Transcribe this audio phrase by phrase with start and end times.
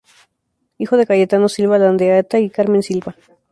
[0.79, 3.15] Hijo de Cayetano Silva Landaeta y Carmen Silva.